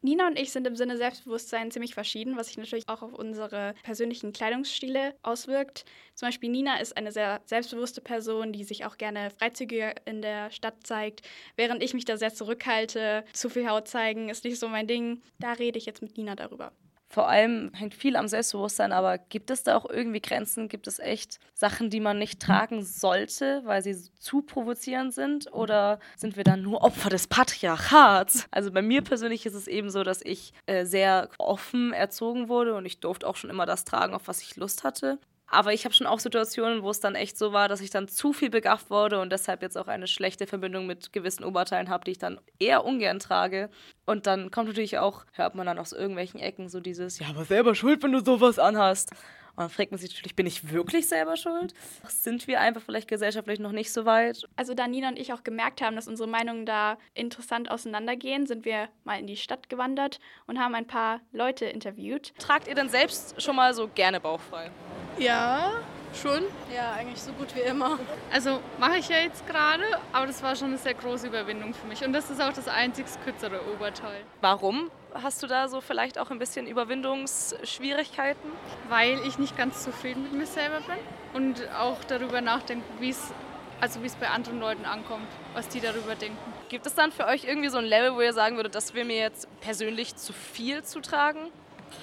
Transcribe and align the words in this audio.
Nina 0.00 0.28
und 0.28 0.38
ich 0.38 0.52
sind 0.52 0.66
im 0.66 0.76
Sinne 0.76 0.96
Selbstbewusstsein 0.96 1.70
ziemlich 1.70 1.94
verschieden, 1.94 2.36
was 2.36 2.48
sich 2.48 2.58
natürlich 2.58 2.88
auch 2.88 3.02
auf 3.02 3.12
unsere 3.12 3.74
persönlichen 3.82 4.32
Kleidungsstile 4.32 5.14
auswirkt. 5.22 5.84
Zum 6.14 6.28
Beispiel 6.28 6.50
Nina 6.50 6.78
ist 6.80 6.96
eine 6.96 7.10
sehr 7.10 7.40
selbstbewusste 7.46 8.00
Person, 8.00 8.52
die 8.52 8.64
sich 8.64 8.84
auch 8.84 8.96
gerne 8.96 9.30
freizügiger 9.30 9.94
in 10.06 10.22
der 10.22 10.50
Stadt 10.50 10.86
zeigt, 10.86 11.22
während 11.56 11.82
ich 11.82 11.94
mich 11.94 12.04
da 12.04 12.16
sehr 12.16 12.32
zurückhalte. 12.32 13.24
Zu 13.32 13.50
viel 13.50 13.68
Haut 13.68 13.88
zeigen 13.88 14.28
ist 14.28 14.44
nicht 14.44 14.58
so 14.58 14.68
mein 14.68 14.86
Ding. 14.86 15.20
Da 15.40 15.52
rede 15.52 15.78
ich 15.78 15.86
jetzt 15.86 16.02
mit 16.02 16.16
Nina 16.16 16.36
darüber. 16.36 16.72
Vor 17.10 17.26
allem 17.26 17.72
hängt 17.72 17.94
viel 17.94 18.16
am 18.16 18.28
Selbstbewusstsein, 18.28 18.92
aber 18.92 19.16
gibt 19.16 19.50
es 19.50 19.62
da 19.62 19.76
auch 19.76 19.88
irgendwie 19.88 20.20
Grenzen? 20.20 20.68
Gibt 20.68 20.86
es 20.86 20.98
echt 20.98 21.40
Sachen, 21.54 21.88
die 21.88 22.00
man 22.00 22.18
nicht 22.18 22.40
tragen 22.40 22.82
sollte, 22.84 23.62
weil 23.64 23.82
sie 23.82 23.96
zu 24.18 24.42
provozierend 24.42 25.14
sind? 25.14 25.50
Oder 25.52 26.00
sind 26.16 26.36
wir 26.36 26.44
dann 26.44 26.60
nur 26.60 26.82
Opfer 26.82 27.08
des 27.08 27.26
Patriarchats? 27.26 28.46
Also 28.50 28.70
bei 28.70 28.82
mir 28.82 29.02
persönlich 29.02 29.46
ist 29.46 29.54
es 29.54 29.68
eben 29.68 29.88
so, 29.88 30.02
dass 30.04 30.20
ich 30.22 30.52
äh, 30.66 30.84
sehr 30.84 31.30
offen 31.38 31.94
erzogen 31.94 32.48
wurde 32.48 32.74
und 32.74 32.84
ich 32.84 33.00
durfte 33.00 33.26
auch 33.26 33.36
schon 33.36 33.50
immer 33.50 33.64
das 33.64 33.84
tragen, 33.84 34.14
auf 34.14 34.28
was 34.28 34.42
ich 34.42 34.56
Lust 34.56 34.84
hatte. 34.84 35.18
Aber 35.50 35.72
ich 35.72 35.84
habe 35.84 35.94
schon 35.94 36.06
auch 36.06 36.18
Situationen, 36.18 36.82
wo 36.82 36.90
es 36.90 37.00
dann 37.00 37.14
echt 37.14 37.38
so 37.38 37.52
war, 37.52 37.68
dass 37.68 37.80
ich 37.80 37.90
dann 37.90 38.08
zu 38.08 38.32
viel 38.32 38.50
begafft 38.50 38.90
wurde 38.90 39.20
und 39.20 39.30
deshalb 39.30 39.62
jetzt 39.62 39.78
auch 39.78 39.88
eine 39.88 40.06
schlechte 40.06 40.46
Verbindung 40.46 40.86
mit 40.86 41.12
gewissen 41.12 41.44
Oberteilen 41.44 41.88
habe, 41.88 42.04
die 42.04 42.12
ich 42.12 42.18
dann 42.18 42.40
eher 42.58 42.84
ungern 42.84 43.18
trage. 43.18 43.70
Und 44.04 44.26
dann 44.26 44.50
kommt 44.50 44.68
natürlich 44.68 44.98
auch, 44.98 45.24
hört 45.32 45.54
man 45.54 45.66
dann 45.66 45.78
aus 45.78 45.92
irgendwelchen 45.92 46.40
Ecken 46.40 46.68
so 46.68 46.80
dieses, 46.80 47.18
ja, 47.18 47.28
aber 47.28 47.44
selber 47.44 47.74
schuld, 47.74 48.02
wenn 48.02 48.12
du 48.12 48.24
sowas 48.24 48.58
anhast. 48.58 49.12
Und 49.58 49.62
dann 49.62 49.70
fragt 49.70 49.90
man 49.90 49.98
sich 49.98 50.10
natürlich, 50.10 50.36
bin 50.36 50.46
ich 50.46 50.70
wirklich 50.70 51.08
selber 51.08 51.36
schuld? 51.36 51.74
Sind 52.06 52.46
wir 52.46 52.60
einfach 52.60 52.80
vielleicht 52.80 53.08
gesellschaftlich 53.08 53.58
noch 53.58 53.72
nicht 53.72 53.92
so 53.92 54.04
weit? 54.04 54.46
Also 54.54 54.72
da 54.72 54.86
Nina 54.86 55.08
und 55.08 55.18
ich 55.18 55.32
auch 55.32 55.42
gemerkt 55.42 55.82
haben, 55.82 55.96
dass 55.96 56.06
unsere 56.06 56.28
Meinungen 56.28 56.64
da 56.64 56.96
interessant 57.14 57.68
auseinandergehen, 57.68 58.46
sind 58.46 58.64
wir 58.64 58.88
mal 59.02 59.18
in 59.18 59.26
die 59.26 59.36
Stadt 59.36 59.68
gewandert 59.68 60.20
und 60.46 60.60
haben 60.60 60.76
ein 60.76 60.86
paar 60.86 61.20
Leute 61.32 61.64
interviewt. 61.64 62.34
Tragt 62.38 62.68
ihr 62.68 62.76
denn 62.76 62.88
selbst 62.88 63.42
schon 63.42 63.56
mal 63.56 63.74
so 63.74 63.88
gerne 63.88 64.20
bauchfrei? 64.20 64.70
Ja, 65.18 65.72
schon. 66.20 66.44
Ja, 66.74 66.92
eigentlich 66.92 67.20
so 67.20 67.32
gut 67.32 67.54
wie 67.54 67.60
immer. 67.60 67.98
Also 68.32 68.60
mache 68.78 68.98
ich 68.98 69.08
ja 69.08 69.18
jetzt 69.18 69.46
gerade, 69.46 69.82
aber 70.12 70.26
das 70.26 70.42
war 70.42 70.54
schon 70.54 70.68
eine 70.68 70.78
sehr 70.78 70.94
große 70.94 71.26
Überwindung 71.26 71.74
für 71.74 71.86
mich. 71.86 72.04
Und 72.04 72.12
das 72.12 72.30
ist 72.30 72.40
auch 72.40 72.52
das 72.52 72.68
einzig 72.68 73.06
kürzere 73.24 73.60
Oberteil. 73.74 74.22
Warum 74.40 74.90
hast 75.14 75.42
du 75.42 75.46
da 75.46 75.68
so 75.68 75.80
vielleicht 75.80 76.18
auch 76.18 76.30
ein 76.30 76.38
bisschen 76.38 76.66
Überwindungsschwierigkeiten? 76.66 78.50
Weil 78.88 79.18
ich 79.26 79.38
nicht 79.38 79.56
ganz 79.56 79.82
zufrieden 79.82 80.22
mit 80.22 80.32
mir 80.32 80.46
selber 80.46 80.80
bin 80.80 80.98
und 81.34 81.68
auch 81.78 82.02
darüber 82.04 82.40
nachdenke, 82.40 82.84
wie 83.00 83.10
es 83.10 83.32
also 83.80 84.02
wie 84.02 84.06
es 84.06 84.16
bei 84.16 84.28
anderen 84.28 84.58
Leuten 84.58 84.84
ankommt, 84.84 85.28
was 85.54 85.68
die 85.68 85.80
darüber 85.80 86.16
denken. 86.16 86.36
Gibt 86.68 86.86
es 86.86 86.94
dann 86.94 87.12
für 87.12 87.26
euch 87.26 87.44
irgendwie 87.44 87.68
so 87.68 87.78
ein 87.78 87.84
Level, 87.84 88.16
wo 88.16 88.20
ihr 88.20 88.32
sagen 88.32 88.56
würdet, 88.56 88.74
das 88.74 88.92
will 88.94 89.04
mir 89.04 89.18
jetzt 89.18 89.48
persönlich 89.60 90.16
zu 90.16 90.32
viel 90.32 90.82
zu 90.82 91.00
tragen? 91.00 91.50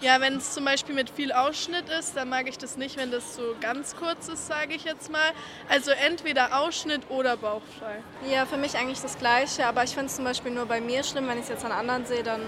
Ja, 0.00 0.20
wenn 0.20 0.36
es 0.36 0.54
zum 0.54 0.64
Beispiel 0.64 0.94
mit 0.94 1.10
viel 1.10 1.32
Ausschnitt 1.32 1.88
ist, 1.88 2.16
dann 2.16 2.28
mag 2.28 2.48
ich 2.48 2.58
das 2.58 2.76
nicht, 2.76 2.96
wenn 2.96 3.10
das 3.10 3.36
so 3.36 3.54
ganz 3.60 3.94
kurz 3.96 4.28
ist, 4.28 4.46
sage 4.46 4.74
ich 4.74 4.84
jetzt 4.84 5.10
mal. 5.10 5.30
Also 5.68 5.90
entweder 5.90 6.60
Ausschnitt 6.60 7.02
oder 7.10 7.36
bauchfrei. 7.36 8.02
Ja, 8.30 8.46
für 8.46 8.56
mich 8.56 8.76
eigentlich 8.76 9.00
das 9.00 9.18
Gleiche, 9.18 9.66
aber 9.66 9.84
ich 9.84 9.90
finde 9.90 10.06
es 10.06 10.16
zum 10.16 10.24
Beispiel 10.24 10.52
nur 10.52 10.66
bei 10.66 10.80
mir 10.80 11.04
schlimm. 11.04 11.28
Wenn 11.28 11.36
ich 11.36 11.44
es 11.44 11.50
jetzt 11.50 11.64
an 11.64 11.72
anderen 11.72 12.06
sehe, 12.06 12.22
dann 12.22 12.40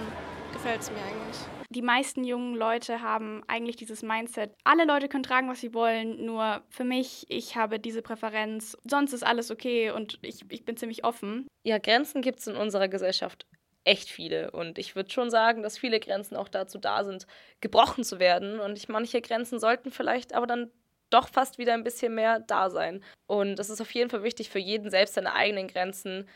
gefällt 0.53 0.81
es 0.81 0.91
mir 0.91 0.99
eigentlich. 0.99 1.39
Die 1.71 1.83
meisten 1.83 2.25
jungen 2.25 2.55
Leute 2.55 3.01
haben 3.01 3.43
eigentlich 3.49 3.77
dieses 3.77 4.03
Mindset, 4.03 4.55
alle 4.63 4.85
Leute 4.85 5.09
können 5.09 5.23
tragen, 5.23 5.49
was 5.49 5.61
sie 5.61 5.73
wollen, 5.73 6.25
nur 6.25 6.63
für 6.69 6.85
mich, 6.85 7.25
ich 7.31 7.57
habe 7.57 7.79
diese 7.79 8.03
Präferenz, 8.03 8.77
sonst 8.85 9.15
ist 9.15 9.25
alles 9.25 9.51
okay 9.51 9.91
und 9.91 10.19
ich, 10.21 10.45
ich 10.51 10.67
bin 10.67 10.77
ziemlich 10.77 11.05
offen. 11.05 11.47
Ja, 11.65 11.79
Grenzen 11.79 12.21
gibt 12.21 12.41
es 12.41 12.47
in 12.47 12.57
unserer 12.57 12.89
Gesellschaft 12.89 13.47
echt 13.85 14.09
viele. 14.09 14.51
Und 14.51 14.79
ich 14.79 14.97
würde 14.97 15.11
schon 15.11 15.31
sagen, 15.31 15.63
dass 15.63 15.79
viele 15.79 16.01
Grenzen 16.01 16.37
auch 16.37 16.49
dazu 16.49 16.79
da 16.79 17.05
sind, 17.05 17.27
gebrochen 17.61 18.05
zu 18.05 18.19
werden. 18.19 18.61
Und 18.61 18.77
ich, 18.79 18.89
manche 18.89 19.21
Grenzen 19.21 19.59
sollten 19.59 19.91
vielleicht 19.91 20.35
aber 20.35 20.47
dann 20.47 20.71
doch 21.11 21.29
fast 21.29 21.59
wieder 21.59 21.75
ein 21.75 21.85
bisschen 21.85 22.15
mehr 22.15 22.41
da 22.41 22.71
sein. 22.71 23.03
Und 23.27 23.59
es 23.59 23.71
ist 23.71 23.81
auf 23.81 23.93
jeden 23.93 24.11
Fall 24.11 24.23
wichtig 24.23 24.51
für 24.51 24.59
jeden 24.59 24.91
selbst 24.91 25.15
seine 25.15 25.35
eigenen 25.35 25.69
Grenzen 25.69 26.29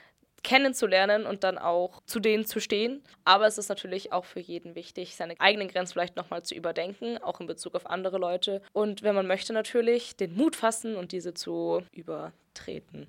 kennenzulernen 0.42 1.26
und 1.26 1.42
dann 1.44 1.58
auch 1.58 2.00
zu 2.06 2.20
denen 2.20 2.46
zu 2.46 2.60
stehen. 2.60 3.02
Aber 3.24 3.46
es 3.46 3.58
ist 3.58 3.68
natürlich 3.68 4.12
auch 4.12 4.24
für 4.24 4.40
jeden 4.40 4.74
wichtig, 4.76 5.16
seine 5.16 5.38
eigenen 5.40 5.68
Grenzen 5.68 5.94
vielleicht 5.94 6.16
nochmal 6.16 6.42
zu 6.44 6.54
überdenken, 6.54 7.18
auch 7.18 7.40
in 7.40 7.46
Bezug 7.46 7.74
auf 7.74 7.86
andere 7.86 8.18
Leute. 8.18 8.62
Und 8.72 9.02
wenn 9.02 9.14
man 9.14 9.26
möchte, 9.26 9.52
natürlich 9.52 10.16
den 10.16 10.36
Mut 10.36 10.54
fassen 10.54 10.94
und 10.96 11.12
diese 11.12 11.34
zu 11.34 11.82
übertreten. 11.90 13.04